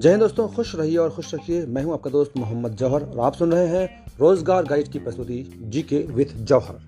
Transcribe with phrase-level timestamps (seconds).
[0.00, 3.18] जय हिंद दोस्तों, खुश रहिए और खुश रखिए। मैं हूँ आपका दोस्त मोहम्मद जौहर और
[3.20, 6.78] आप सुन रहे हैं रोज़गार गाइड की प्रस्तुति जी के विथ जौहर।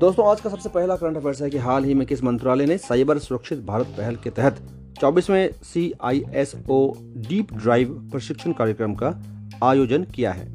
[0.00, 2.76] दोस्तों, आज का सबसे पहला करंट अफेयर्स है कि हाल ही में किस मंत्रालय ने
[2.78, 4.60] साइबर सुरक्षित भारत पहल के तहत
[5.00, 6.78] चौबीसवें C I S O
[7.18, 9.14] deep drive प्रशिक्षण कार्यक्रम का
[9.62, 10.46] आयोजन किया है।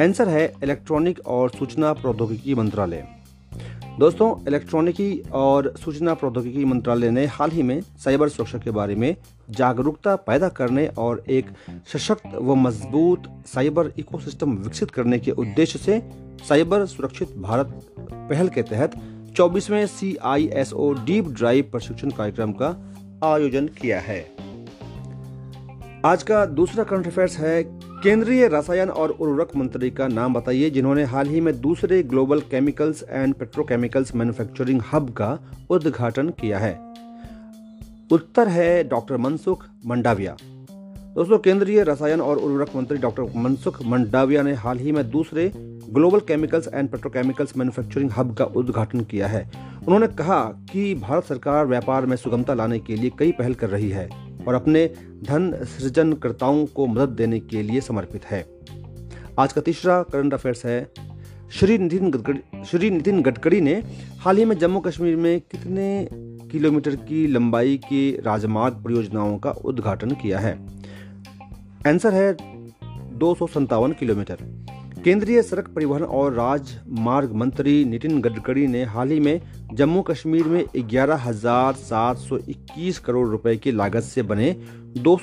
[0.00, 3.06] आंसर है इलेक्ट्रॉनिक और सूचना प्रौद्योगिकी मंत्रालय।
[3.98, 9.16] दोस्तों, इलेक्ट्रॉनिकी और सूचना प्रौद्योगिकी मंत्रालय ने हाल ही में साइबर सुरक्षा के बारे में
[9.50, 11.46] जागरूकता पैदा करने और एक
[11.92, 16.00] सशक्त व मज़बूत साइबर इकोसिस्टम विकसित करने के उद्देश्य से
[16.48, 18.94] साइबर सुरक्षित भारत पहल के तहत
[19.36, 22.68] 24वें C I S O deep drive प्रशिक्षण कार्यक्रम का
[23.24, 24.20] आयोजन किया है।
[26.04, 31.04] आज का दूसरा करंट अफेयर्स है केंद्रीय रसायन और उर्वरक मंत्री का नाम बताइए, जिन्होंने
[31.04, 35.38] हाल ही में दूसरे global chemicals and petrochemicals manufacturing hub का
[35.70, 36.72] उद्घाटन किया है।
[38.12, 40.36] उत्तर है डॉक्टर मनसुख मंडाविया।
[41.14, 46.20] दोस्तों, केंद्रीय रसायन और उर्वरक मंत्री डॉक्टर मनसुख मंडाविया ने हाल ही में दूसरे global
[46.20, 49.50] chemicals and petrochemicals manufacturing hub का उद्घाटन किया है।
[49.86, 50.40] उन्होंने कहा
[50.72, 54.08] कि भारत सरकार व्यापार में सुगमता लाने के लिए कई पहल कर रही है।
[54.48, 54.90] और अपने
[55.24, 58.46] धन सृजनकर्ताओं को मदद देने के लिए समर्पित है।
[59.38, 60.90] आज का तीसरा करंट अफेयर्स है।
[61.50, 63.82] श्री नितिन गडकरी, श्री नितिन गडकरी ने
[64.18, 66.08] हाल ही में जम्मू कश्मीर में कितने
[66.52, 70.58] किलोमीटर की लंबाई की राजमार्ग परियोजनाओं का उद्घाटन किया है?
[71.86, 72.36] आंसर है
[73.18, 73.36] दो
[73.74, 74.36] किलोमीटर।
[75.08, 79.40] केंद्रीय सड़क परिवहन और राजमार्ग मंत्री नितिन गडकरी ने हाल ही में
[79.74, 84.50] जम्मू कश्मीर में ग्यारह हज़ार सात सौ इक्कीस करोड़ रुपए की लागत से बने
[84.98, 85.16] दो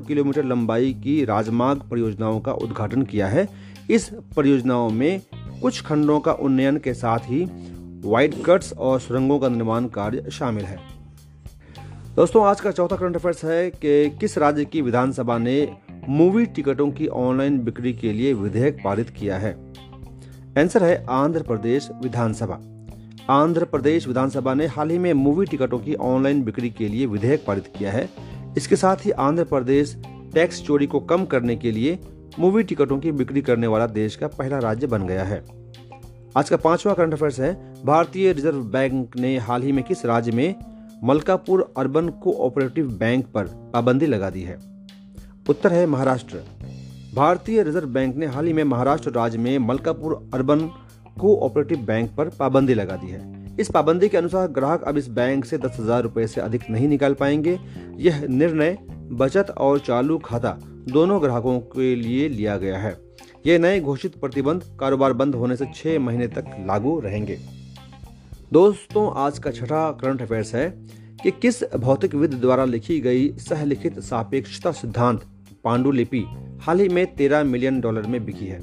[0.00, 3.46] किलोमीटर लंबाई की राजमार्ग परियोजनाओं का उद्घाटन किया है।
[3.90, 5.20] इस परियोजनाओं में
[5.62, 7.44] कुछ खंडों का उन्नयन के साथ ही
[8.04, 10.78] वाइड कट्स और सुरंगों का निर्माण कार्य शामिल है।
[12.16, 15.60] दोस्तों, आज का चौथा करंट अफेयर्स है कि किस राज्य की विधानसभा ने
[16.08, 19.52] मूवी टिकटों की ऑनलाइन बिक्री के लिए विधेयक पारित किया है।
[20.58, 22.60] आंसर है आंध्र प्रदेश विधानसभा।
[23.30, 27.44] आंध्र प्रदेश विधानसभा ने हाल ही में मूवी टिकटों की ऑनलाइन बिक्री के लिए विधेयक
[27.46, 28.08] पारित किया है।
[28.56, 29.96] इसके साथ ही आंध्र प्रदेश
[30.34, 31.98] टैक्स चोरी को कम करने के लिए
[32.38, 35.44] मूवी टिकटों की बिक्री करने वाला देश का पहला राज्य बन गया है।
[36.36, 40.32] आज का पांचवा करंट अफेयर्स है, भारतीय रिज़र्व बैंक ने हाल ही में किस राज्य
[40.32, 40.54] में
[41.04, 44.79] मलकापुर अर्बन कोऑपरेटिव बैंक पर पाबंदी लगा दी है?
[45.46, 46.38] उत्तर है महाराष्ट्र।
[47.14, 50.60] भारतीय रिज़र्व बैंक ने हाल ही में महाराष्ट्र राज्य में मलकापुर अर्बन
[51.20, 55.44] कोऑपरेटिव बैंक पर पाबंदी लगा दी है। इस पाबंदी के अनुसार ग्राहक अब इस बैंक
[55.44, 57.58] से दस हज़ार रूपए से अधिक नहीं निकाल पाएँगे।
[57.98, 58.76] यह निर्णय,
[59.12, 60.56] बचत और चालू खाता
[60.88, 62.96] दोनों ग्राहकों के लिए लिया गया है।
[63.46, 67.38] यह नए घोषित प्रतिबंध कारोबार बंद होने से छह महीने तक लागू रहेंगे।
[68.52, 70.68] दोस्तों, आज का छठा करंट अफेयर्स है।
[71.22, 75.20] कि किस भौतिकविद द्वारा लिखी गई सहलिखित सापेक्षता सिद्धांत
[75.64, 76.24] पांडुलिपि
[76.60, 78.60] हाल ही में तेरह मिलियन डॉलर में बिकी है?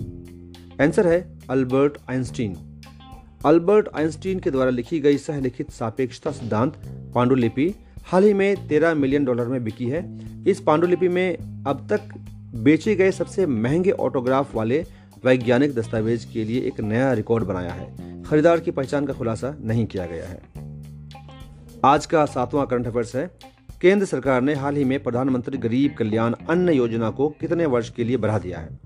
[0.82, 2.82] आंसर है अल्बर्ट आइंस्टीन।
[3.46, 6.74] अल्बर्ट आइंस्टीन के द्वारा लिखी गई सहलिखित सापेक्षता सिद्धांत
[7.16, 11.38] पांडुलिपि हाल ही में तेरह मिलियन डॉलर में बिकी है। इस पांडुलिपि में
[11.68, 12.02] अब तक
[12.56, 14.86] बेचे गए सबसे महँगे ऑटोग्राफ वाले
[15.26, 19.86] वैज्ञानिक दस्तावेज़ के लिए एक नया रिकॉर्ड बनाया है। खरीदार की पहचान का खुलासा नहीं
[19.86, 20.57] किया गया है।
[21.88, 23.32] आज का सातवां करंट अफेयर्स है।
[23.82, 28.04] केंद्र सरकार ने हाल ही में प्रधानमंत्री गरीब कल्याण अन्न योजना को कितने वर्ष के
[28.04, 28.80] लिए बढ़ा दिया है?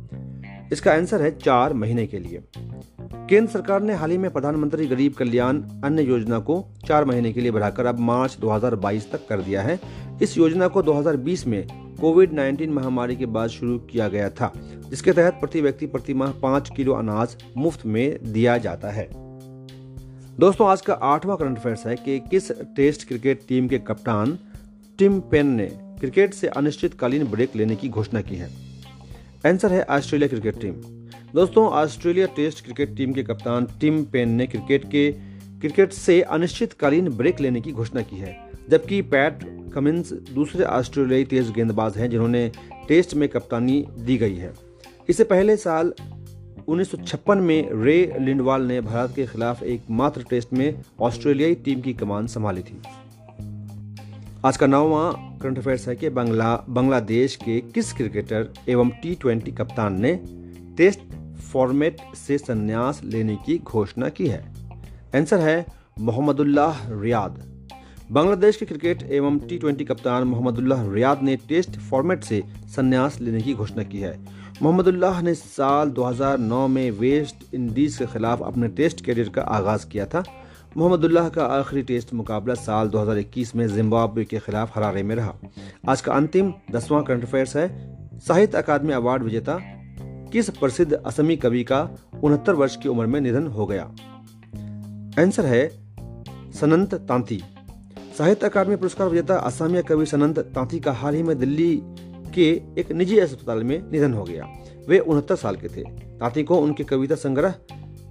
[0.71, 5.13] इसका आंसर है चार महीने के लिए। केंद्र सरकार ने हाल ही में प्रधानमंत्री गरीब
[5.13, 9.61] कल्याण अन्न योजना को चार महीने के लिए बढ़ाकर अब मार्च 2022 तक कर दिया
[9.61, 9.79] है।
[10.21, 11.67] इस योजना को 2020 में
[12.01, 14.53] कोविड 19 महामारी के बाद शुरू किया गया था,
[14.89, 19.20] जिसके तहत प्रति व्यक्ति प्रति माह पाँच किलो अनाज मुफ़्त में दिया जाता है।
[20.31, 24.37] दोस्तों, आज का आठवां करंट अफेयर्स है कि किस टेस्ट क्रिकेट टीम के कप्तान
[24.99, 25.65] टिम पेन ने
[25.99, 28.49] क्रिकेट से अनिश्चितकालीन ब्रेक लेने की घोषणा की है।
[29.45, 30.73] आंसर है ऑस्ट्रेलिया क्रिकेट टीम
[31.33, 37.09] दोस्तों ऑस्ट्रेलिया टेस्ट क्रिकेट टीम के कप्तान टिम पेन ने क्रिकेट के क्रिकेट से अनिश्चितकालीन
[37.09, 38.35] ब्रेक लेने की घोषणा की है।
[38.69, 39.39] जबकि पैट
[39.73, 42.49] कमिंस दूसरे ऑस्ट्रेलियाई तेज गेंदबाज हैं जिन्होंने
[42.87, 44.53] टेस्ट में कप्तानी दी गई है।
[45.09, 45.93] इससे पहले साल
[46.67, 51.93] 1956 में रे लिंडवाल ने भारत के खिलाफ एक मात्र टेस्ट में ऑस्ट्रेलियाई टीम की
[51.93, 52.81] कमान संभाली थी।
[54.45, 59.51] आज का नौवा करंट अफेयर्स है कि बांग्ला, बांग्लादेश के किस क्रिकेटर एवं टी ट्वेंटी
[59.51, 60.19] कप्तान ने
[60.77, 60.99] टेस्ट
[61.41, 64.53] फॉर्मेट से संन्यास लेने की घोषणा की है?
[65.15, 65.65] आंसर है
[65.99, 67.51] मोहम्मदुल्लाह रियाद।
[68.11, 73.41] बांग्लादेश के क्रिकेट एवं टी ट्वेंटी कप्तान मोहम्मदुल्लाह रियाद ने टेस्ट फॉर्मेट से संन्यास लेने
[73.41, 79.05] की घोषणा की है। मोहम्मदुल्लाह ने साल 2009 में वेस्ट इंडीज के खिलाफ अपने टेस्ट
[79.05, 80.23] कैरियर का आगाज़ किया था।
[80.77, 85.33] मोहम्मदुल्लाह का आखिरी टेस्ट मुकाबला साल 2021 में जिम्बाब्वे के खिलाफ हरारे में रहा।
[85.89, 89.57] आज का अंतिम दसवां करंट अफेयर्स है। साहित्य अकादमी अवार्ड विजेता
[90.31, 91.89] किस प्रसिद्ध असमी कवि का
[92.23, 93.83] उनहत्तर वर्ष की उम्र में निधन हो गया?
[95.19, 95.67] आंसर है
[96.51, 97.43] सनंत तांती।
[98.17, 101.81] साहित्य अकादमी पुरस्कार विजेता असमिया कवि सनंत तांती का हाल ही में दिल्ली
[102.35, 104.47] के एक निजी अस्पताल में निधन हो गया।
[104.87, 107.55] वे उनहत्तर साल के थे। तांती को उनके कविता संग्रह,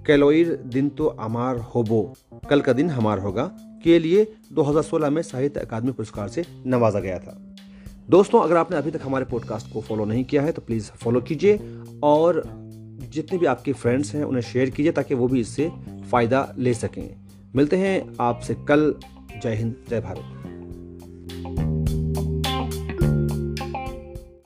[0.07, 2.15] कैलोइर दिन तो अमार होबो,
[2.51, 3.45] कल का दिन हमार होगा,
[3.85, 7.57] के लिए 2016 में साहित्य अकादमी पुरस्कार से नवाजा गया था।
[8.11, 11.21] दोस्तों, अगर आपने अभी तक हमारे पॉडकास्ट को फॉलो नहीं किया है तो प्लीज़ फॉलो
[11.21, 11.61] कीजिए
[12.03, 12.43] और
[13.11, 15.71] जितने भी आपके फ्रेंड्स हैं, उन्हें शेयर कीजिए ताकि वो भी इससे
[16.11, 17.17] फ़ायदा ले सकें।
[17.57, 18.95] मिलते हैं आपसे कल।
[19.43, 20.40] जय हिंद, जय भारत।